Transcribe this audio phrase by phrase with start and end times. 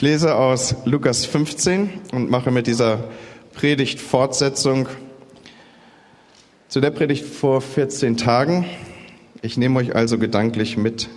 [0.00, 3.04] Ich lese aus Lukas 15 und mache mit dieser
[3.52, 4.88] Predigt Fortsetzung
[6.68, 8.64] zu der Predigt vor 14 Tagen.
[9.42, 11.10] Ich nehme euch also gedanklich mit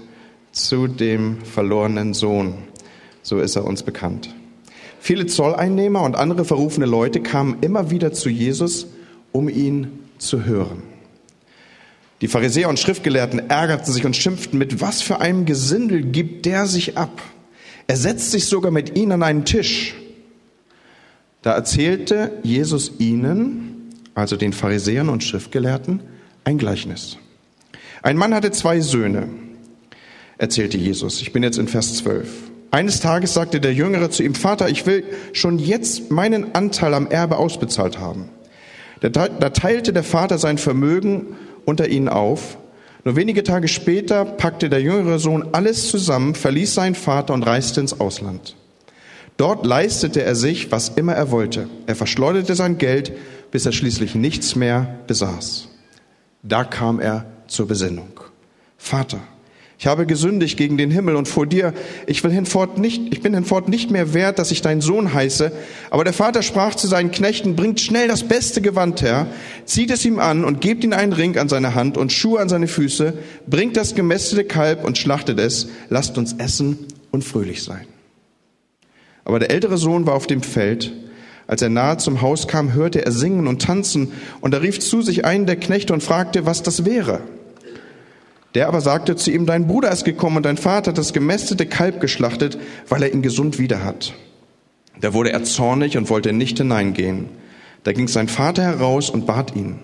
[0.51, 2.55] zu dem verlorenen Sohn.
[3.21, 4.35] So ist er uns bekannt.
[4.99, 8.87] Viele Zolleinnehmer und andere verrufene Leute kamen immer wieder zu Jesus,
[9.31, 10.83] um ihn zu hören.
[12.19, 16.65] Die Pharisäer und Schriftgelehrten ärgerten sich und schimpften, mit was für einem Gesindel gibt der
[16.65, 17.21] sich ab?
[17.87, 19.95] Er setzt sich sogar mit ihnen an einen Tisch.
[21.41, 26.01] Da erzählte Jesus ihnen, also den Pharisäern und Schriftgelehrten,
[26.45, 27.17] ein Gleichnis.
[28.01, 29.29] Ein Mann hatte zwei Söhne,
[30.37, 31.21] erzählte Jesus.
[31.21, 32.27] Ich bin jetzt in Vers 12.
[32.71, 35.03] Eines Tages sagte der Jüngere zu ihm, Vater, ich will
[35.33, 38.29] schon jetzt meinen Anteil am Erbe ausbezahlt haben.
[38.99, 39.09] Da
[39.49, 42.57] teilte der Vater sein Vermögen unter ihnen auf
[43.03, 47.81] nur wenige Tage später packte der jüngere Sohn alles zusammen, verließ seinen Vater und reiste
[47.81, 48.55] ins Ausland.
[49.37, 51.67] Dort leistete er sich, was immer er wollte.
[51.85, 53.11] Er verschleuderte sein Geld,
[53.51, 55.69] bis er schließlich nichts mehr besaß.
[56.43, 58.19] Da kam er zur Besinnung.
[58.77, 59.19] Vater,
[59.83, 61.73] ich habe gesündigt gegen den Himmel und vor dir.
[62.07, 65.51] Ich will hinfort nicht, ich bin hinfort nicht mehr wert, dass ich dein Sohn heiße.
[65.89, 69.27] Aber der Vater sprach zu seinen Knechten, bringt schnell das beste Gewand her,
[69.65, 72.47] zieht es ihm an und gebt ihm einen Ring an seine Hand und Schuhe an
[72.47, 73.13] seine Füße,
[73.45, 76.77] bringt das gemästete Kalb und schlachtet es, lasst uns essen
[77.11, 77.85] und fröhlich sein.
[79.25, 80.93] Aber der ältere Sohn war auf dem Feld.
[81.45, 85.01] Als er nahe zum Haus kam, hörte er singen und tanzen und er rief zu
[85.01, 87.19] sich einen der Knechte und fragte, was das wäre.
[88.55, 91.65] Der aber sagte zu ihm, dein Bruder ist gekommen und dein Vater hat das gemästete
[91.65, 94.13] Kalb geschlachtet, weil er ihn gesund wieder hat.
[95.01, 97.29] Da wurde er zornig und wollte nicht hineingehen.
[97.83, 99.79] Da ging sein Vater heraus und bat ihn.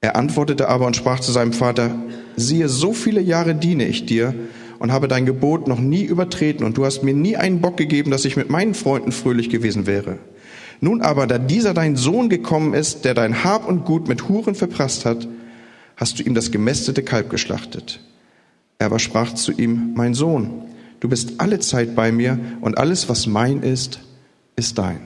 [0.00, 1.94] Er antwortete aber und sprach zu seinem Vater,
[2.36, 4.34] siehe, so viele Jahre diene ich dir
[4.78, 8.10] und habe dein Gebot noch nie übertreten und du hast mir nie einen Bock gegeben,
[8.10, 10.18] dass ich mit meinen Freunden fröhlich gewesen wäre.
[10.82, 14.54] Nun aber, da dieser dein Sohn gekommen ist, der dein Hab und Gut mit Huren
[14.54, 15.26] verprasst hat,
[15.96, 18.00] hast du ihm das gemästete Kalb geschlachtet.
[18.78, 20.62] Er aber sprach zu ihm, mein Sohn,
[21.00, 24.00] du bist alle Zeit bei mir und alles, was mein ist,
[24.54, 25.00] ist dein.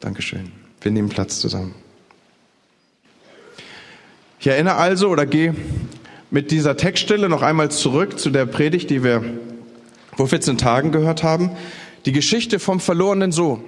[0.00, 0.52] Dankeschön.
[0.80, 1.74] Wir nehmen Platz zusammen.
[4.38, 5.54] Ich erinnere also oder gehe
[6.30, 9.22] mit dieser Textstelle noch einmal zurück zu der Predigt, die wir
[10.16, 11.50] vor 14 Tagen gehört haben.
[12.06, 13.62] Die Geschichte vom verlorenen Sohn.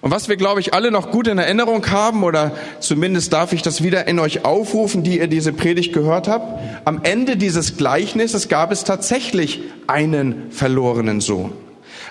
[0.00, 3.62] Und was wir, glaube ich, alle noch gut in Erinnerung haben, oder zumindest darf ich
[3.62, 8.48] das wieder in euch aufrufen, die ihr diese Predigt gehört habt, am Ende dieses Gleichnisses
[8.48, 11.52] gab es tatsächlich einen verlorenen Sohn.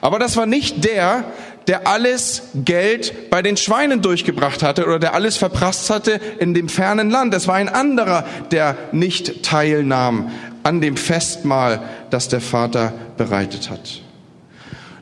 [0.02, 1.26] Aber das war nicht der,
[1.68, 6.70] der alles Geld bei den Schweinen durchgebracht hatte oder der alles verprasst hatte in dem
[6.70, 7.34] fernen Land.
[7.34, 10.32] Es war ein anderer, der nicht teilnahm
[10.64, 14.02] an dem Festmahl, das der Vater bereitet hat.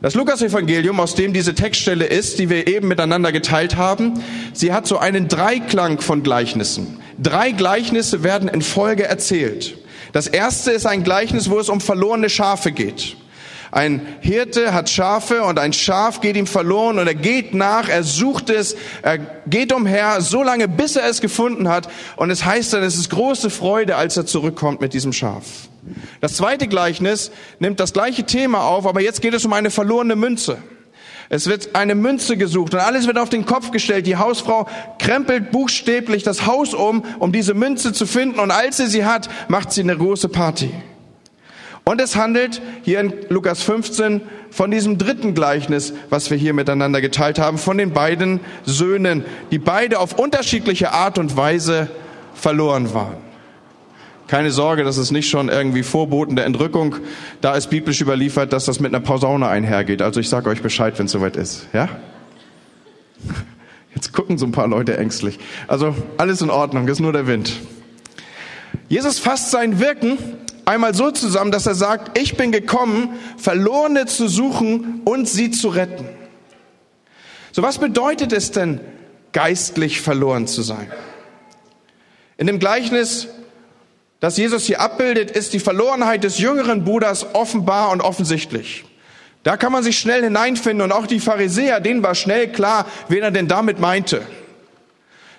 [0.04, 4.22] Das Lukas-Evangelium, aus dem diese Textstelle ist, die wir eben miteinander geteilt haben,
[4.52, 7.00] sie hat so einen Dreiklang von Gleichnissen.
[7.18, 9.78] Drei Gleichnisse werden in Folge erzählt.
[10.12, 13.16] Das erste ist ein Gleichnis, wo es um verlorene Schafe geht.
[13.72, 18.04] Ein Hirte hat Schafe und ein Schaf geht ihm verloren und er geht nach, er
[18.04, 21.88] sucht es, er geht umher, so lange bis er es gefunden hat
[22.18, 25.70] und es heißt dann, es ist große Freude, als er zurückkommt mit diesem Schaf.
[26.22, 30.16] Das zweite Gleichnis nimmt das gleiche Thema auf, aber jetzt geht es um eine verlorene
[30.16, 30.58] Münze.
[31.30, 34.06] Es wird eine Münze gesucht und alles wird auf den Kopf gestellt.
[34.06, 34.68] Die Hausfrau
[35.00, 39.30] krempelt buchstäblich das Haus um, um diese Münze zu finden und als sie sie hat,
[39.48, 40.72] macht sie eine große Party.
[41.86, 44.22] Und es handelt hier in Lukas 15
[44.52, 49.60] von diesem dritten Gleichnis, was wir hier miteinander geteilt haben, von den beiden Söhnen, die
[49.60, 51.90] beide auf unterschiedliche Art und Weise
[52.36, 53.33] verloren waren.
[54.28, 56.96] Keine Sorge, das ist nicht schon irgendwie Vorboten der Entrückung.
[57.42, 60.02] Da ist biblisch überliefert, dass das mit einer Posaune einhergeht.
[60.02, 61.68] Also ich sage euch Bescheid, wenn es soweit ist.
[61.74, 61.90] Ja?
[63.96, 65.40] Jetzt gucken so ein paar Leute ängstlich.
[65.68, 67.54] Also alles in Ordnung, ist nur der Wind.
[68.88, 70.18] Jesus fasst sein Wirken
[70.66, 75.70] einmal so zusammen, dass er sagt, ich bin gekommen, Verlorene zu suchen und sie zu
[75.70, 76.06] retten.
[77.52, 78.80] So was bedeutet es denn,
[79.32, 80.92] geistlich verloren zu sein?
[82.38, 83.28] In dem Gleichnis
[84.24, 88.86] das Jesus hier abbildet, ist die Verlorenheit des jüngeren Bruders offenbar und offensichtlich.
[89.44, 93.22] Da kann man sich schnell hineinfinden und auch die Pharisäer, denen war schnell klar, wen
[93.22, 94.22] er denn damit meinte.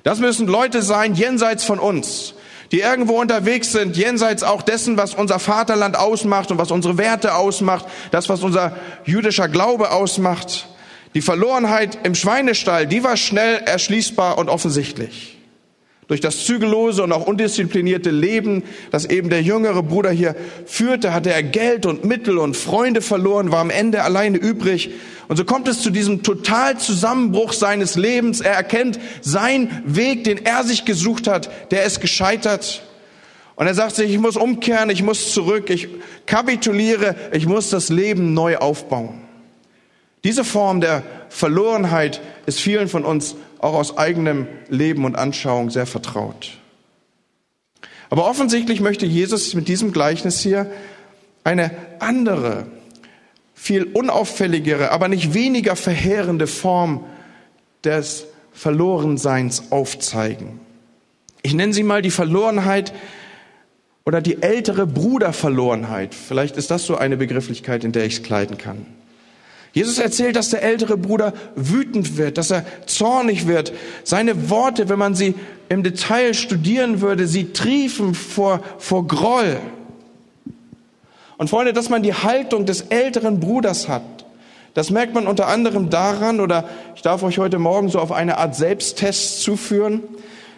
[0.02, 2.34] Das müssen Leute sein jenseits von uns,
[2.72, 7.36] die irgendwo unterwegs sind, jenseits auch dessen, was unser Vaterland ausmacht und was unsere Werte
[7.36, 8.76] ausmacht, das, was unser
[9.06, 10.68] jüdischer Glaube ausmacht.
[11.14, 15.33] Die Verlorenheit im Schweinestall, die war schnell erschließbar und offensichtlich.
[16.06, 20.36] Durch das zügellose und auch undisziplinierte Leben, das eben der jüngere Bruder hier
[20.66, 24.90] führte, hatte er Geld und Mittel und Freunde verloren, war am Ende alleine übrig.
[25.28, 28.42] Und so kommt es zu diesem Totalzusammenbruch seines Lebens.
[28.42, 32.82] Er erkennt, sein Weg, den er sich gesucht hat, der ist gescheitert.
[33.56, 35.88] Und er sagt sich, ich muss umkehren, ich muss zurück, ich
[36.26, 39.22] kapituliere, ich muss das Leben neu aufbauen.
[40.24, 45.86] Diese Form der Verlorenheit ist vielen von uns auch aus eigenem Leben und Anschauung sehr
[45.86, 46.58] vertraut.
[48.10, 50.70] Aber offensichtlich möchte Jesus mit diesem Gleichnis hier
[51.42, 52.66] eine andere,
[53.54, 57.04] viel unauffälligere, aber nicht weniger verheerende Form
[57.82, 60.60] des Verlorenseins aufzeigen.
[61.42, 62.92] Ich nenne sie mal die Verlorenheit
[64.04, 66.14] oder die ältere Bruderverlorenheit.
[66.14, 68.86] Vielleicht ist das so eine Begrifflichkeit, in der ich es kleiden kann.
[69.74, 73.72] Jesus erzählt, dass der ältere Bruder wütend wird, dass er zornig wird.
[74.04, 75.34] Seine Worte, wenn man sie
[75.68, 79.58] im Detail studieren würde, sie triefen vor, vor Groll.
[81.38, 84.02] Und Freunde, dass man die Haltung des älteren Bruders hat,
[84.74, 88.38] das merkt man unter anderem daran, oder ich darf euch heute Morgen so auf eine
[88.38, 90.02] Art Selbsttest zuführen,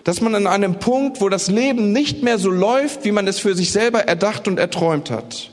[0.05, 3.39] dass man an einem Punkt, wo das Leben nicht mehr so läuft, wie man es
[3.39, 5.51] für sich selber erdacht und erträumt hat,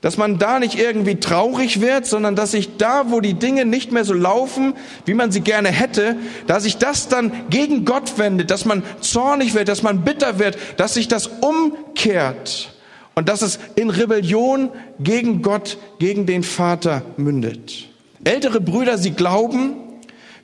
[0.00, 3.92] dass man da nicht irgendwie traurig wird, sondern dass sich da, wo die Dinge nicht
[3.92, 4.74] mehr so laufen,
[5.04, 6.16] wie man sie gerne hätte,
[6.46, 10.56] dass sich das dann gegen Gott wendet, dass man zornig wird, dass man bitter wird,
[10.78, 12.74] dass sich das umkehrt
[13.14, 17.88] und dass es in Rebellion gegen Gott, gegen den Vater mündet.
[18.24, 19.74] Ältere Brüder, sie glauben,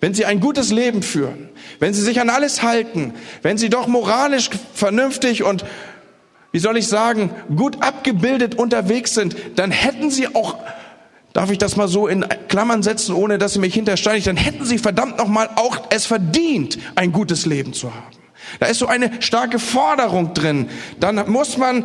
[0.00, 1.48] wenn sie ein gutes Leben führen,
[1.78, 5.64] wenn sie sich an alles halten, wenn sie doch moralisch vernünftig und
[6.56, 10.56] wie soll ich sagen, gut abgebildet unterwegs sind, dann hätten sie auch,
[11.34, 14.64] darf ich das mal so in Klammern setzen, ohne dass sie mich hintersteigen, dann hätten
[14.64, 18.16] sie verdammt nochmal auch es verdient, ein gutes Leben zu haben.
[18.58, 20.70] Da ist so eine starke Forderung drin.
[20.98, 21.84] Dann muss man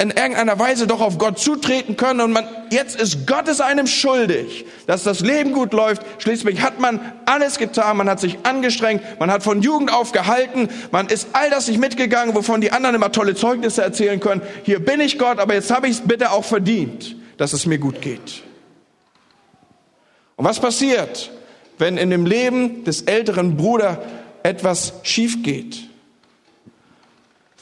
[0.00, 3.86] in irgendeiner Weise doch auf Gott zutreten können und man, jetzt ist Gott es einem
[3.86, 6.02] schuldig, dass das Leben gut läuft.
[6.22, 10.70] Schließlich hat man alles getan, man hat sich angestrengt, man hat von Jugend auf gehalten,
[10.90, 14.40] man ist all das nicht mitgegangen, wovon die anderen immer tolle Zeugnisse erzählen können.
[14.62, 17.78] Hier bin ich Gott, aber jetzt habe ich es bitte auch verdient, dass es mir
[17.78, 18.42] gut geht.
[20.36, 21.30] Und was passiert,
[21.76, 23.98] wenn in dem Leben des älteren Bruders
[24.44, 25.89] etwas schief geht?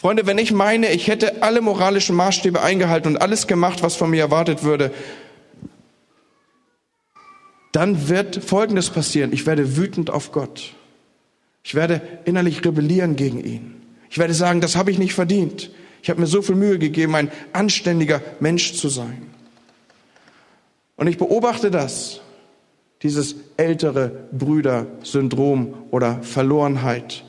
[0.01, 4.11] Freunde, wenn ich meine, ich hätte alle moralischen Maßstäbe eingehalten und alles gemacht, was von
[4.11, 4.93] mir erwartet würde,
[7.73, 9.33] dann wird Folgendes passieren.
[9.33, 10.75] Ich werde wütend auf Gott.
[11.65, 13.83] Ich werde innerlich rebellieren gegen ihn.
[14.09, 15.73] Ich werde sagen, das habe ich nicht verdient.
[16.01, 19.27] Ich habe mir so viel Mühe gegeben, ein anständiger Mensch zu sein.
[20.95, 22.21] Und ich beobachte das,
[23.03, 27.25] dieses ältere Brüder-Syndrom oder Verlorenheit.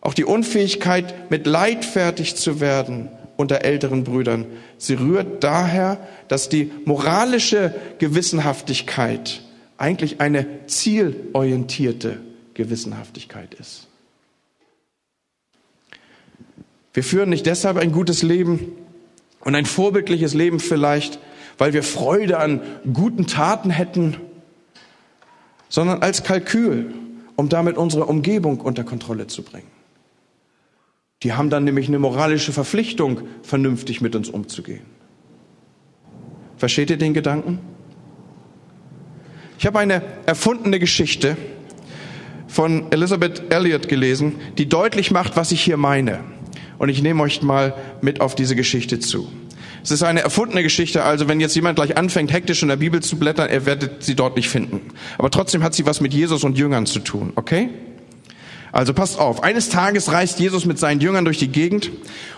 [0.00, 4.46] Auch die Unfähigkeit, mit Leid fertig zu werden unter älteren Brüdern,
[4.78, 5.98] sie rührt daher,
[6.28, 9.42] dass die moralische Gewissenhaftigkeit
[9.76, 12.18] eigentlich eine zielorientierte
[12.54, 13.86] Gewissenhaftigkeit ist.
[16.92, 18.72] Wir führen nicht deshalb ein gutes Leben
[19.40, 21.20] und ein vorbildliches Leben vielleicht,
[21.56, 22.60] weil wir Freude an
[22.92, 24.16] guten Taten hätten,
[25.68, 26.92] sondern als Kalkül,
[27.36, 29.77] um damit unsere Umgebung unter Kontrolle zu bringen.
[31.22, 34.82] Die haben dann nämlich eine moralische Verpflichtung, vernünftig mit uns umzugehen.
[36.56, 37.58] Versteht ihr den Gedanken?
[39.58, 41.36] Ich habe eine erfundene Geschichte
[42.46, 46.20] von Elizabeth Elliot gelesen, die deutlich macht, was ich hier meine.
[46.78, 49.28] Und ich nehme euch mal mit auf diese Geschichte zu.
[49.82, 53.02] Es ist eine erfundene Geschichte, also wenn jetzt jemand gleich anfängt, hektisch in der Bibel
[53.02, 54.80] zu blättern, er werdet sie dort nicht finden.
[55.18, 57.70] Aber trotzdem hat sie was mit Jesus und Jüngern zu tun, okay?
[58.72, 59.42] Also passt auf.
[59.42, 61.90] Eines Tages reist Jesus mit seinen Jüngern durch die Gegend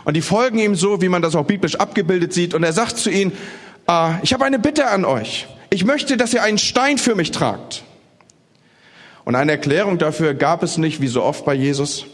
[0.04, 2.54] und die folgen ihm so, wie man das auch biblisch abgebildet sieht.
[2.54, 3.32] Und er sagt zu ihnen,
[3.88, 5.48] äh, ich habe eine Bitte an euch.
[5.70, 7.84] Ich möchte, dass ihr einen Stein für mich tragt.
[9.24, 12.06] Und eine Erklärung dafür gab es nicht, wie so oft bei Jesus.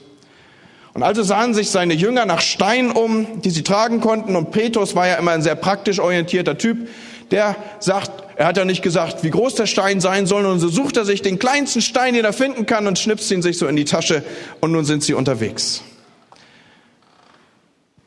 [0.92, 4.34] Und also sahen sich seine Jünger nach Steinen um, die sie tragen konnten.
[4.34, 6.88] Und Petrus war ja immer ein sehr praktisch orientierter Typ.
[7.30, 10.68] Der sagt, er hat ja nicht gesagt, wie groß der Stein sein soll, und so
[10.68, 13.66] sucht er sich den kleinsten Stein, den er finden kann, und schnipst ihn sich so
[13.66, 14.22] in die Tasche,
[14.60, 15.82] und nun sind sie unterwegs.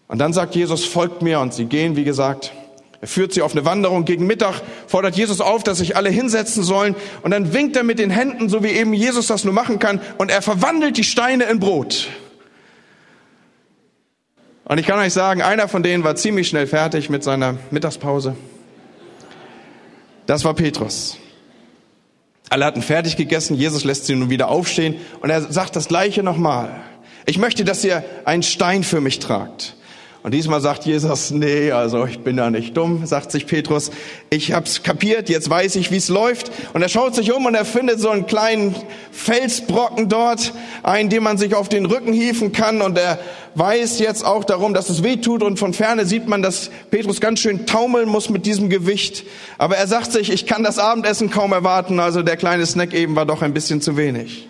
[0.08, 2.54] Und dann sagt Jesus, folgt mir, und sie gehen, wie gesagt.
[3.02, 6.64] Er führt sie auf eine Wanderung gegen Mittag, fordert Jesus auf, dass sich alle hinsetzen
[6.64, 9.80] sollen, und dann winkt er mit den Händen, so wie eben Jesus das nur machen
[9.80, 12.08] kann, und er verwandelt die Steine in Brot.
[14.66, 18.36] Und ich kann euch sagen, einer von denen war ziemlich schnell fertig mit seiner Mittagspause.
[20.30, 21.18] Das war Petrus.
[22.52, 26.22] Alle hatten fertig gegessen, Jesus lässt sie nun wieder aufstehen und er sagt das gleiche
[26.22, 26.70] nochmal.
[27.26, 29.76] Ich möchte, dass ihr einen Stein für mich tragt.
[30.22, 33.90] Und diesmal sagt Jesus, nee, also ich bin da nicht dumm, sagt sich Petrus.
[34.30, 36.52] Ich hab's kapiert, jetzt weiß ich, wie's läuft.
[36.74, 38.76] Und er schaut sich um und er findet so einen kleinen
[39.14, 42.82] Felsbrocken dort, einen, den man sich auf den Rücken hieven kann.
[42.82, 43.18] Und er
[43.56, 45.42] weiß jetzt auch darum, dass es weh tut.
[45.42, 49.24] Und von ferne sieht man, dass Petrus ganz schön taumeln muss mit diesem Gewicht.
[49.58, 52.02] Aber er sagt sich, ich kann das Abendessen kaum erwarten.
[52.02, 54.50] Also der kleine Snack eben war doch ein bisschen zu wenig.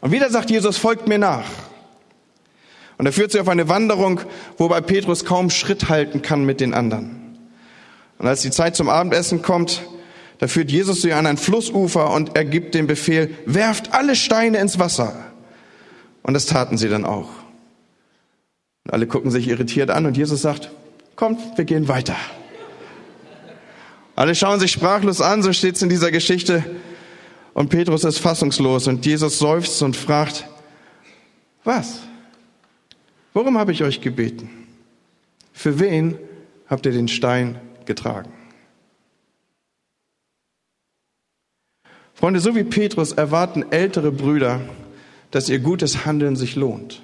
[0.00, 1.44] Und wieder sagt Jesus, folgt mir nach.
[2.98, 4.20] Und er führt sie auf eine Wanderung,
[4.56, 7.38] wobei Petrus kaum Schritt halten kann mit den anderen.
[8.18, 9.82] Und als die Zeit zum Abendessen kommt,
[10.38, 14.58] da führt Jesus sie an ein Flussufer und er gibt den Befehl, werft alle Steine
[14.58, 15.14] ins Wasser.
[16.22, 17.28] Und das taten sie dann auch.
[18.84, 20.70] Und alle gucken sich irritiert an und Jesus sagt,
[21.14, 22.16] kommt, wir gehen weiter.
[24.14, 26.64] Alle schauen sich sprachlos an, so steht es in dieser Geschichte.
[27.52, 30.46] Und Petrus ist fassungslos und Jesus seufzt und fragt,
[31.64, 32.00] was?
[33.36, 34.48] Worum habe ich euch gebeten?
[35.52, 36.16] Für wen
[36.68, 38.32] habt ihr den Stein getragen?
[42.14, 44.62] Freunde, so wie Petrus erwarten ältere Brüder,
[45.32, 47.02] dass ihr gutes Handeln sich lohnt.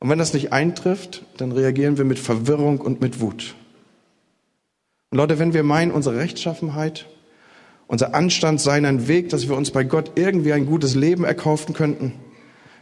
[0.00, 3.54] Und wenn das nicht eintrifft, dann reagieren wir mit Verwirrung und mit Wut.
[5.10, 7.06] Und Leute, wenn wir meinen, unsere Rechtschaffenheit,
[7.86, 11.72] unser Anstand sei ein Weg, dass wir uns bei Gott irgendwie ein gutes Leben erkaufen
[11.72, 12.14] könnten,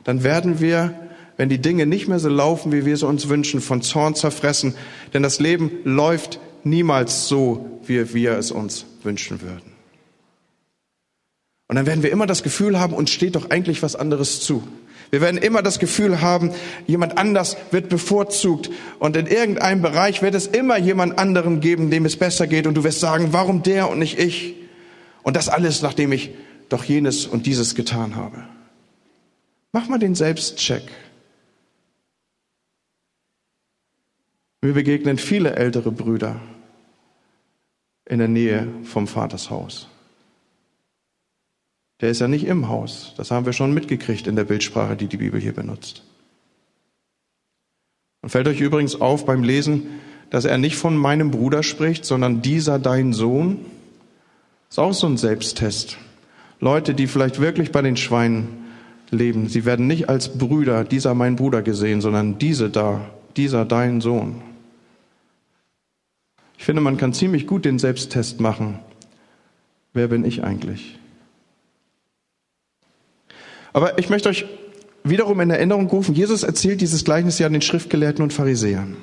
[0.04, 1.03] dann werden wir
[1.36, 4.74] wenn die Dinge nicht mehr so laufen, wie wir sie uns wünschen, von Zorn zerfressen.
[5.12, 9.72] Denn das Leben läuft niemals so, wie wir es uns wünschen würden.
[11.68, 14.62] Und dann werden wir immer das Gefühl haben, uns steht doch eigentlich was anderes zu.
[15.10, 16.50] Wir werden immer das Gefühl haben,
[16.86, 22.04] jemand anders wird bevorzugt und in irgendeinem Bereich wird es immer jemand anderen geben, dem
[22.04, 24.56] es besser geht und du wirst sagen, warum der und nicht ich?
[25.22, 26.30] Und das alles, nachdem ich
[26.68, 28.44] doch jenes und dieses getan habe.
[29.72, 30.82] Mach mal den Selbstcheck.
[34.64, 36.40] Mir begegnen viele ältere Brüder
[38.06, 39.88] in der Nähe vom Vaters Haus.
[42.00, 43.12] Der ist ja nicht im Haus.
[43.18, 46.02] Das haben wir schon mitgekriegt in der Bildsprache, die die Bibel hier benutzt.
[48.22, 52.40] Und fällt euch übrigens auf beim Lesen, dass er nicht von meinem Bruder spricht, sondern
[52.40, 53.58] dieser dein Sohn.
[54.70, 55.98] Ist auch so ein Selbsttest.
[56.58, 58.64] Leute, die vielleicht wirklich bei den Schweinen
[59.10, 64.00] leben, sie werden nicht als Brüder, dieser mein Bruder gesehen, sondern diese da, dieser dein
[64.00, 64.40] Sohn.
[66.64, 68.78] Ich finde, man kann ziemlich gut den Selbsttest machen.
[69.92, 70.98] Wer bin ich eigentlich?
[73.74, 74.46] Aber ich möchte euch
[75.02, 78.96] wiederum in Erinnerung rufen, Jesus erzählt dieses Gleichnis ja den Schriftgelehrten und Pharisäern.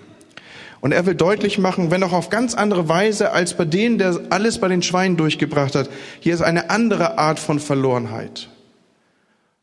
[0.79, 4.19] Und er will deutlich machen, wenn auch auf ganz andere Weise als bei denen, der
[4.31, 5.87] alles bei den Schweinen durchgebracht hat,
[6.19, 8.49] hier ist eine andere Art von Verlorenheit.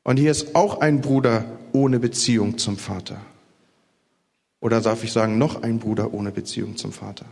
[0.04, 3.20] Und hier ist auch ein Bruder ohne Beziehung zum Vater.
[4.60, 7.26] Oder darf ich sagen, noch ein Bruder ohne Beziehung zum Vater.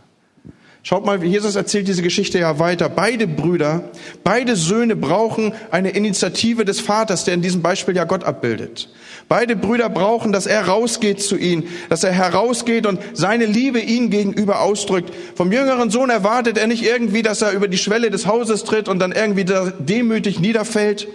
[0.83, 2.87] Schaut mal, Jesus erzählt diese Geschichte ja weiter.
[2.87, 3.89] Beide Brüder,
[4.23, 8.89] beide Söhne brauchen eine Initiative des Vaters, der in diesem Beispiel ja Gott abbildet.
[9.27, 14.09] Beide Brüder brauchen, dass er rausgeht zu ihnen, dass er herausgeht und seine Liebe ihnen
[14.09, 15.13] gegenüber ausdrückt.
[15.35, 18.87] Vom jüngeren Sohn erwartet er nicht irgendwie, dass er über die Schwelle des Hauses tritt
[18.87, 19.45] und dann irgendwie
[19.79, 21.09] demütig niederfällt.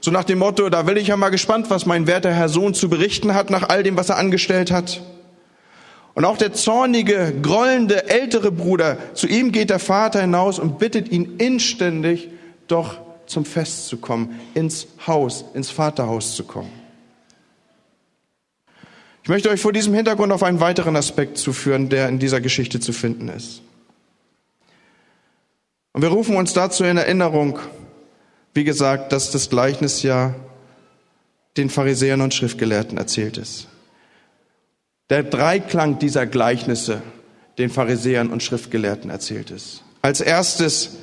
[0.00, 2.72] So nach dem Motto, da will ich ja mal gespannt, was mein werter Herr Sohn
[2.72, 5.02] zu berichten hat nach all dem, was er angestellt hat.
[6.20, 11.10] Und auch der zornige, grollende ältere Bruder, zu ihm geht der Vater hinaus und bittet
[11.10, 12.28] ihn inständig,
[12.66, 16.70] doch zum Fest zu kommen, ins Haus, ins Vaterhaus zu kommen.
[19.22, 22.80] Ich möchte euch vor diesem Hintergrund auf einen weiteren Aspekt zuführen, der in dieser Geschichte
[22.80, 23.62] zu finden ist.
[25.94, 27.58] Und wir rufen uns dazu in Erinnerung,
[28.52, 30.34] wie gesagt, dass das Gleichnis ja
[31.56, 33.69] den Pharisäern und Schriftgelehrten erzählt ist.
[35.10, 37.02] Der Dreiklang dieser Gleichnisse
[37.58, 39.82] den Pharisäern und Schriftgelehrten erzählt ist.
[40.02, 40.96] Als erstes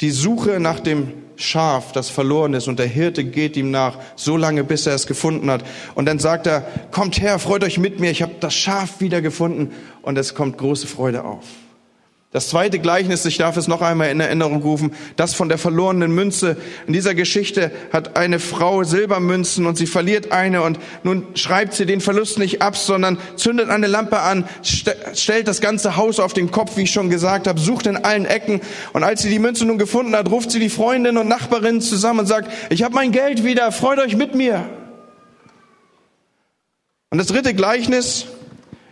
[0.00, 4.36] die Suche nach dem Schaf, das verloren ist, und der Hirte geht ihm nach, so
[4.36, 5.64] lange, bis er es gefunden hat.
[5.94, 6.60] Und dann sagt er,
[6.92, 9.72] kommt her, freut euch mit mir, ich habe das Schaf wiedergefunden.
[10.02, 11.44] Und es kommt große Freude auf.
[12.34, 16.12] Das zweite Gleichnis, ich darf es noch einmal in Erinnerung rufen, das von der verlorenen
[16.12, 16.56] Münze.
[16.84, 21.86] In dieser Geschichte hat eine Frau Silbermünzen und sie verliert eine und nun schreibt sie
[21.86, 26.50] den Verlust nicht ab, sondern zündet eine Lampe an, stellt das ganze Haus auf den
[26.50, 28.60] Kopf, wie ich schon gesagt habe, sucht in allen Ecken
[28.94, 32.18] und als sie die Münze nun gefunden hat, ruft sie die Freundin und Nachbarin zusammen
[32.18, 34.68] und sagt, ich habe mein Geld wieder, freut euch mit mir.
[37.10, 38.26] Und das dritte Gleichnis,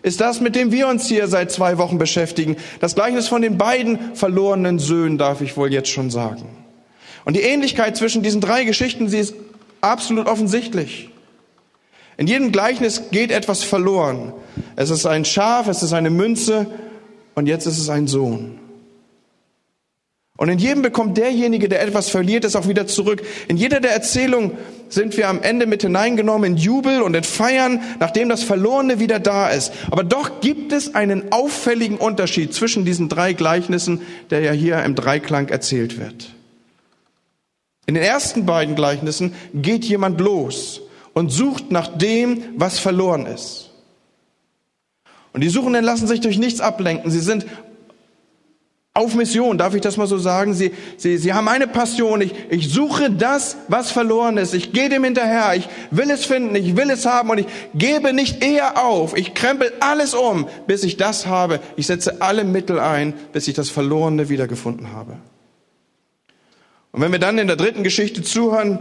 [0.02, 2.56] ist das, mit dem wir uns hier seit zwei Wochen beschäftigen.
[2.80, 6.48] Das Gleichnis von den beiden verlorenen Söhnen, darf ich wohl jetzt schon sagen.
[7.24, 9.34] Und die Ähnlichkeit zwischen diesen drei Geschichten, sie ist
[9.80, 11.10] absolut offensichtlich.
[12.16, 14.32] In jedem Gleichnis geht etwas verloren.
[14.76, 16.66] Es ist ein Schaf, es ist eine Münze
[17.34, 18.58] und jetzt ist es ein Sohn.
[20.36, 23.22] Und in jedem bekommt derjenige, der etwas verliert, es auch wieder zurück.
[23.48, 24.52] In jeder der Erzählungen
[24.92, 29.18] sind wir am Ende mit hineingenommen in Jubel und in Feiern, nachdem das Verlorene wieder
[29.18, 29.72] da ist.
[29.90, 34.94] Aber doch gibt es einen auffälligen Unterschied zwischen diesen drei Gleichnissen, der ja hier im
[34.94, 36.30] Dreiklang erzählt wird.
[37.86, 40.82] In den ersten beiden Gleichnissen geht jemand los
[41.14, 43.70] und sucht nach dem, was verloren ist.
[45.32, 47.10] Und die Suchenden lassen sich durch nichts ablenken.
[47.10, 47.46] Sie sind
[48.94, 50.52] auf Mission, darf ich das mal so sagen?
[50.52, 52.20] Sie, sie, sie haben eine Passion.
[52.20, 54.52] Ich, ich suche das, was verloren ist.
[54.52, 55.54] Ich gehe dem hinterher.
[55.56, 56.54] Ich will es finden.
[56.56, 59.16] Ich will es haben und ich gebe nicht eher auf.
[59.16, 61.60] Ich krempel alles um, bis ich das habe.
[61.76, 65.16] Ich setze alle Mittel ein, bis ich das Verlorene wiedergefunden habe.
[66.90, 68.78] Und wenn wir dann in der dritten Geschichte zuhören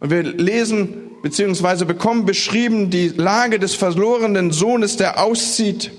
[0.00, 5.92] und wir lesen beziehungsweise bekommen beschrieben die Lage des verlorenen Sohnes, der auszieht,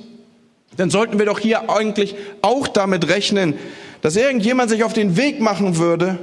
[0.79, 3.55] dann sollten wir doch hier eigentlich auch damit rechnen,
[4.01, 6.17] dass irgendjemand sich auf den Weg machen würde,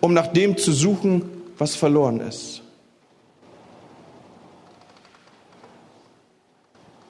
[0.00, 2.62] um nach dem zu suchen, was verloren ist.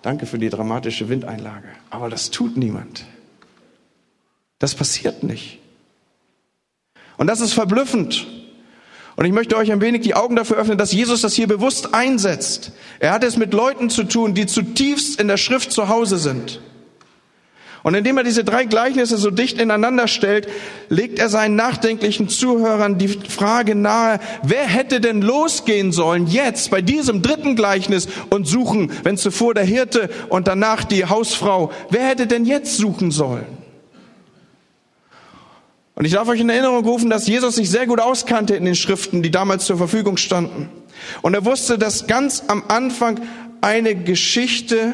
[0.03, 1.69] Danke für die dramatische Windeinlage.
[1.89, 3.05] Aber das tut niemand.
[4.59, 5.61] Das passiert nicht.
[7.17, 8.27] Und das ist verblüffend.
[9.15, 11.95] Und ich möchte euch ein wenig die Augen dafür öffnen, dass Jesus das hier bewusst
[11.95, 12.73] einsetzt.
[12.99, 16.61] Er hat es mit Leuten zu tun, die zutiefst in der Schrift zu Hause sind.
[17.89, 20.47] Und indem er diese drei Gleichnisse so dicht ineinander stellt,
[20.91, 26.83] legt er seinen nachdenklichen Zuhörern die Frage nahe, wer hätte denn losgehen sollen jetzt bei
[26.83, 32.27] diesem dritten Gleichnis und suchen, wenn zuvor der Hirte und danach die Hausfrau, wer hätte
[32.27, 33.47] denn jetzt suchen sollen?
[35.95, 38.75] Und ich darf euch in Erinnerung rufen, dass Jesus sich sehr gut auskannte in den
[38.75, 40.69] Schriften, die damals zur Verfügung standen.
[41.23, 43.19] Und er wusste, dass ganz am Anfang
[43.63, 44.93] eine Geschichte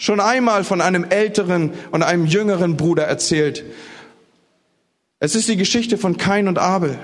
[0.00, 3.62] schon einmal von einem älteren und einem jüngeren Bruder erzählt.
[5.18, 6.98] Es ist die Geschichte von Kain und Abel.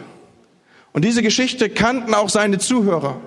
[0.95, 3.21] Und diese Geschichte kannten auch seine Zuhörer.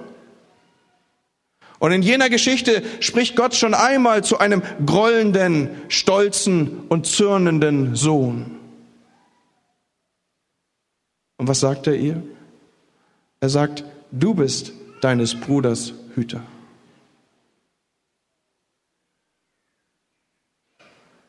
[1.77, 8.57] Und in jener Geschichte spricht Gott schon einmal zu einem grollenden, stolzen und zürnenden Sohn.
[11.37, 12.23] Und was sagt er ihr?
[13.39, 16.41] Er sagt, du bist deines Bruders Hüter.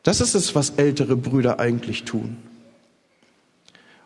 [0.03, 2.37] Das ist es, was ältere Brüder eigentlich tun.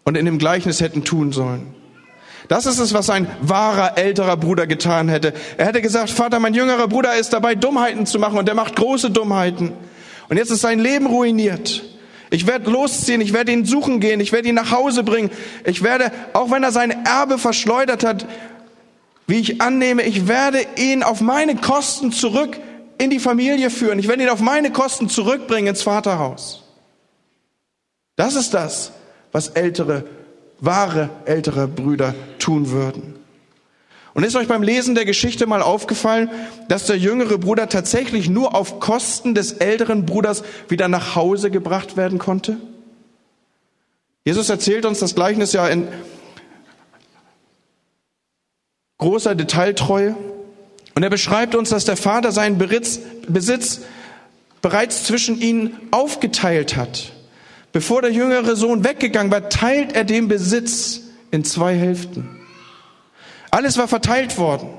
[0.04, 1.74] Und in dem Gleichnis hätten tun sollen.
[2.48, 5.34] Das ist es, was ein wahrer älterer Bruder getan hätte.
[5.58, 8.76] Er hätte gesagt, Vater, mein jüngerer Bruder ist dabei, Dummheiten zu machen und er macht
[8.76, 9.72] große Dummheiten.
[10.30, 11.84] Und jetzt ist sein Leben ruiniert.
[12.30, 15.32] Ich werde losziehen, ich werde ihn suchen gehen, ich werde ihn nach Hause bringen.
[15.64, 18.28] Ich werde, auch wenn er sein Erbe verschleudert hat,
[19.28, 22.60] wie ich annehme, ich werde ihn auf meine Kosten zurück
[22.98, 24.00] in die Familie führen.
[24.00, 26.64] Ich werde ihn auf meine Kosten zurückbringen ins Vaterhaus.
[28.16, 28.92] Das ist das,
[29.32, 30.06] was ältere,
[30.60, 33.16] wahre ältere Brüder tun würden.
[34.14, 36.30] Und ist euch beim Lesen der Geschichte mal aufgefallen,
[36.70, 41.98] dass der jüngere Bruder tatsächlich nur auf Kosten des älteren Bruders wieder nach Hause gebracht
[41.98, 42.56] werden konnte?
[44.24, 45.90] Jesus erzählt uns das Gleichnis ja in
[48.98, 50.16] großer Detailtreue.
[50.96, 53.82] Und er beschreibt uns, dass der Vater seinen Besitz
[54.62, 57.12] bereits zwischen ihnen aufgeteilt hat.
[57.74, 62.40] Bevor der jüngere Sohn weggegangen war, teilt er den Besitz in zwei Hälften.
[63.52, 64.70] Alles war verteilt worden.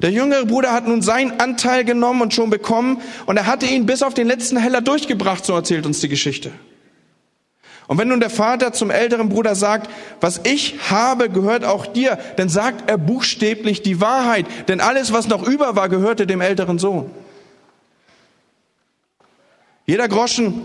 [0.00, 3.84] Der jüngere Bruder hat nun seinen Anteil genommen und schon bekommen und er hatte ihn
[3.84, 6.50] bis auf den letzten Heller durchgebracht, so erzählt uns die Geschichte.
[7.90, 12.20] Und wenn nun der Vater zum älteren Bruder sagt, was ich habe, gehört auch dir,
[12.36, 16.78] dann sagt er buchstäblich die Wahrheit, denn alles, was noch über war, gehörte dem älteren
[16.78, 17.10] Sohn.
[19.86, 20.62] Jeder Groschen,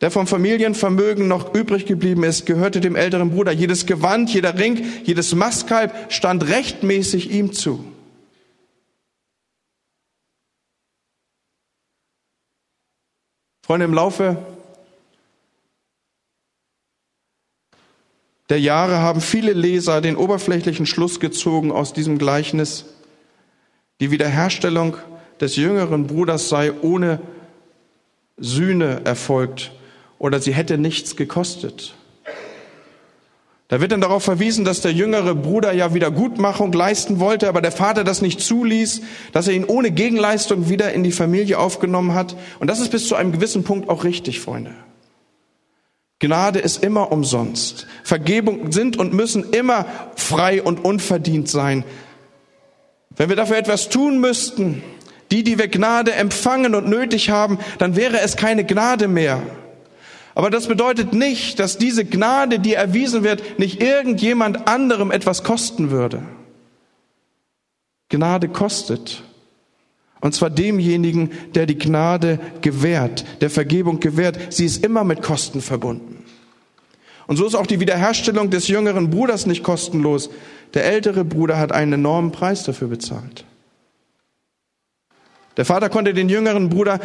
[0.00, 3.50] der vom Familienvermögen noch übrig geblieben ist, gehörte dem älteren Bruder.
[3.50, 7.84] Jedes Gewand, jeder Ring, jedes Mastkalb stand rechtmäßig ihm zu.
[13.66, 14.53] Freunde, im Laufe
[18.54, 22.84] der Jahre haben viele Leser den oberflächlichen Schluss gezogen aus diesem Gleichnis,
[23.98, 24.96] die Wiederherstellung
[25.40, 27.18] des jüngeren Bruders sei ohne
[28.36, 29.72] Sühne erfolgt
[30.20, 31.96] oder sie hätte nichts gekostet.
[33.66, 37.72] Da wird dann darauf verwiesen, dass der jüngere Bruder ja Wiedergutmachung leisten wollte, aber der
[37.72, 39.00] Vater das nicht zuließ,
[39.32, 42.36] dass er ihn ohne Gegenleistung wieder in die Familie aufgenommen hat.
[42.60, 44.70] Und das ist bis zu einem gewissen Punkt auch richtig, Freunde.
[46.24, 47.86] Gnade ist immer umsonst.
[48.02, 49.84] Vergebung sind und müssen immer
[50.16, 51.84] frei und unverdient sein.
[53.10, 54.82] Wenn wir dafür etwas tun müssten,
[55.30, 59.42] die, die wir Gnade empfangen und nötig haben, dann wäre es keine Gnade mehr.
[60.34, 65.90] Aber das bedeutet nicht, dass diese Gnade, die erwiesen wird, nicht irgendjemand anderem etwas kosten
[65.90, 66.22] würde.
[68.08, 69.22] Gnade kostet.
[70.22, 74.54] Und zwar demjenigen, der die Gnade gewährt, der Vergebung gewährt.
[74.54, 76.13] Sie ist immer mit Kosten verbunden.
[77.26, 80.30] Und so ist auch die Wiederherstellung des jüngeren Bruders nicht kostenlos.
[80.74, 83.44] Der ältere Bruder hat einen enormen Preis dafür bezahlt.
[85.56, 87.00] Der Vater konnte den jüngeren Bruder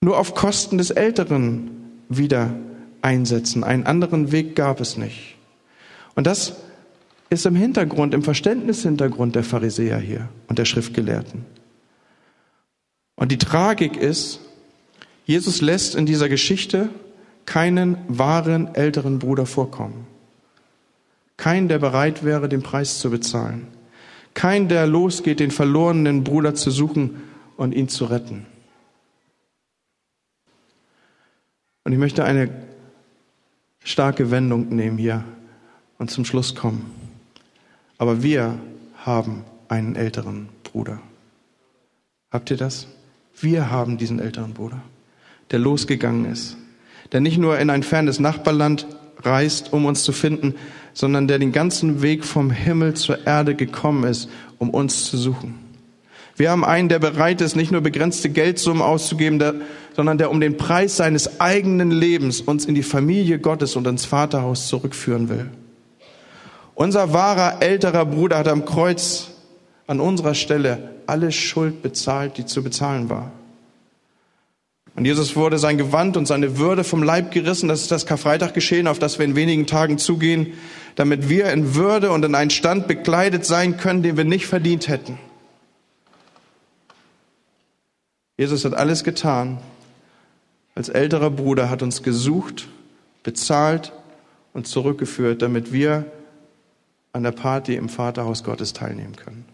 [0.00, 1.70] nur auf Kosten des Älteren
[2.08, 2.54] wieder
[3.02, 3.64] einsetzen.
[3.64, 5.36] Einen anderen Weg gab es nicht.
[6.14, 6.54] Und das
[7.28, 11.44] ist im Hintergrund, im Verständnishintergrund der Pharisäer hier und der Schriftgelehrten.
[13.16, 14.40] Und die Tragik ist,
[15.26, 16.88] Jesus lässt in dieser Geschichte
[17.44, 20.06] keinen wahren älteren Bruder vorkommen.
[21.36, 23.66] Kein, der bereit wäre, den Preis zu bezahlen.
[24.34, 27.22] Kein, der losgeht, den verlorenen Bruder zu suchen
[27.56, 28.46] und ihn zu retten.
[31.84, 32.50] Und ich möchte eine
[33.82, 35.24] starke Wendung nehmen hier
[35.98, 36.90] und zum Schluss kommen.
[37.98, 38.58] Aber wir
[38.96, 41.00] haben einen älteren Bruder.
[42.30, 42.88] Habt ihr das?
[43.40, 44.82] Wir haben diesen älteren Bruder,
[45.50, 46.56] der losgegangen ist,
[47.12, 48.86] der nicht nur in ein fernes Nachbarland
[49.22, 50.54] reist, um uns zu finden,
[50.92, 54.28] sondern der den ganzen Weg vom Himmel zur Erde gekommen ist,
[54.58, 55.66] um uns zu suchen.
[56.36, 59.54] Wir haben einen, der bereit ist, nicht nur begrenzte Geldsummen auszugeben, der,
[59.94, 64.04] sondern der um den Preis seines eigenen Lebens uns in die Familie Gottes und ins
[64.04, 65.50] Vaterhaus zurückführen will.
[66.74, 69.28] Unser wahrer älterer Bruder hat am Kreuz
[69.86, 73.32] an unserer Stelle alle Schuld bezahlt, die zu bezahlen war.
[74.96, 77.68] Und Jesus wurde sein Gewand und seine Würde vom Leib gerissen.
[77.68, 80.54] Das ist das Karfreitag geschehen, auf das wir in wenigen Tagen zugehen,
[80.94, 84.88] damit wir in Würde und in einen Stand bekleidet sein können, den wir nicht verdient
[84.88, 85.18] hätten.
[88.38, 89.58] Jesus hat alles getan.
[90.74, 92.66] Als älterer Bruder hat uns gesucht,
[93.22, 93.92] bezahlt
[94.54, 96.10] und zurückgeführt, damit wir
[97.12, 99.44] an der Party im Vaterhaus Gottes teilnehmen können.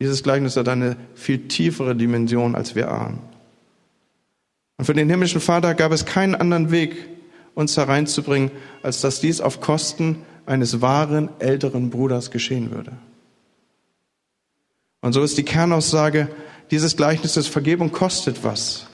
[0.00, 3.31] Dieses Gleichnis hat eine viel tiefere Dimension, als wir ahnen.
[4.76, 7.08] Und für den himmlischen Vater gab es keinen anderen Weg,
[7.54, 8.50] uns hereinzubringen,
[8.82, 12.92] als dass dies auf Kosten eines wahren älteren Bruders geschehen würde.
[15.00, 16.28] Und so ist die Kernaussage
[16.70, 18.86] dieses Gleichnisses, Vergebung kostet was.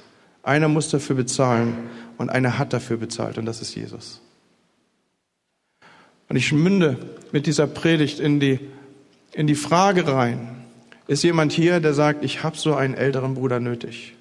[0.43, 1.77] Einer muss dafür bezahlen
[2.17, 4.21] und einer hat dafür bezahlt und das ist Jesus.
[6.29, 6.99] Und ich münde
[7.33, 8.59] mit dieser Predigt in die,
[9.33, 10.65] in die Frage rein,
[11.07, 14.15] ist jemand hier, der sagt, ich habe so einen älteren Bruder nötig?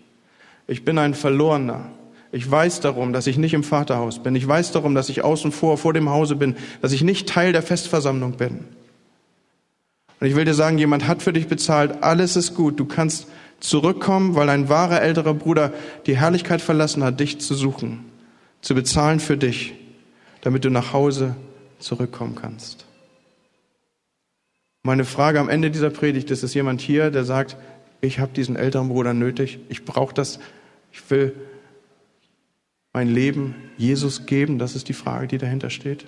[0.67, 1.89] Ich bin ein Verlorener.
[2.31, 4.35] Ich weiß darum, dass ich nicht im Vaterhaus bin.
[4.35, 7.53] Ich weiß darum, dass ich außen vor, vor dem Hause bin, dass ich nicht Teil
[7.53, 8.65] der Festversammlung bin.
[10.19, 12.79] Und ich will dir sagen, jemand hat für dich bezahlt, alles ist gut.
[12.79, 13.27] Du kannst
[13.59, 15.73] zurückkommen, weil ein wahrer älterer Bruder
[16.05, 18.05] die Herrlichkeit verlassen hat, dich zu suchen,
[18.61, 19.73] zu bezahlen für dich,
[20.41, 21.35] damit du nach Hause
[21.79, 22.85] zurückkommen kannst.
[24.83, 27.57] Meine Frage am Ende dieser Predigt ist, ist jemand hier, der sagt,
[28.01, 30.39] ich habe diesen älteren Bruder nötig, ich brauche das,
[30.91, 31.33] ich will
[32.93, 34.57] mein Leben Jesus geben?
[34.59, 36.05] Das ist die Frage, die dahinter steht.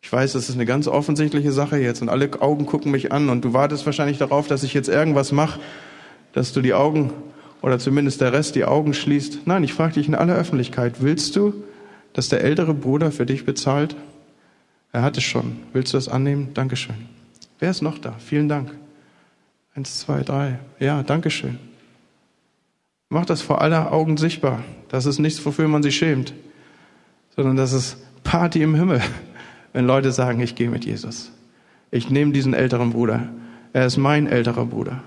[0.00, 3.28] Ich weiß, das ist eine ganz offensichtliche Sache jetzt und alle Augen gucken mich an
[3.28, 5.60] und du wartest wahrscheinlich darauf, dass ich jetzt irgendwas mache,
[6.32, 7.12] dass du die Augen
[7.62, 9.46] oder zumindest der Rest die Augen schließt.
[9.46, 11.64] Nein, ich frage dich in aller Öffentlichkeit, willst du,
[12.12, 13.96] dass der ältere Bruder für dich bezahlt?
[14.92, 15.58] Er hat es schon.
[15.72, 16.50] Willst du das annehmen?
[16.54, 16.96] Dankeschön.
[17.58, 18.14] Wer ist noch da?
[18.18, 18.70] Vielen Dank.
[19.78, 20.58] Eins, zwei, drei.
[20.80, 21.56] Ja, Dankeschön.
[23.10, 24.64] Mach das vor aller Augen sichtbar.
[24.88, 26.34] Das ist nichts, wofür man sich schämt,
[27.36, 29.00] sondern das ist Party im Himmel,
[29.72, 31.30] wenn Leute sagen, ich gehe mit Jesus.
[31.92, 33.28] Ich nehme diesen älteren Bruder.
[33.72, 35.00] Er ist mein älterer Bruder.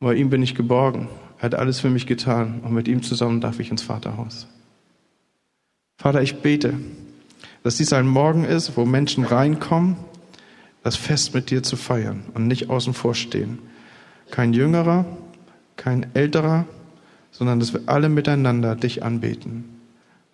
[0.00, 1.08] Bei ihm bin ich geborgen.
[1.38, 4.48] Er hat alles für mich getan und mit ihm zusammen darf ich ins Vaterhaus.
[5.96, 6.74] Vater, ich bete,
[7.62, 9.96] dass dies ein Morgen ist, wo Menschen reinkommen,
[10.86, 13.58] das Fest mit dir zu feiern und nicht außen vor stehen.
[14.30, 15.04] Kein Jüngerer,
[15.74, 16.64] kein Älterer,
[17.32, 19.64] sondern dass wir alle miteinander dich anbeten.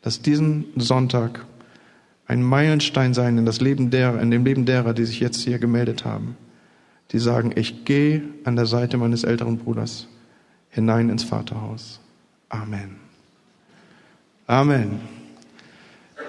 [0.03, 1.47] Dass diesen Sonntag
[2.27, 5.59] ein Meilenstein sein in das Leben derer, in dem Leben derer, die sich jetzt hier
[5.59, 6.37] gemeldet haben.
[7.13, 10.07] Die sagen, ich gehe an der Seite meines älteren Bruders
[10.69, 11.99] hinein ins Vaterhaus.
[12.51, 12.97] Amen.
[14.47, 15.01] Amen.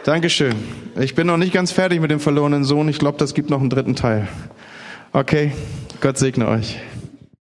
[0.04, 0.54] Dankeschön.
[1.00, 2.90] Ich bin noch nicht ganz fertig mit dem verlorenen Sohn.
[2.90, 4.28] Ich glaube, das gibt noch einen dritten Teil.
[5.14, 5.54] Okay,
[6.02, 6.78] Gott segne euch.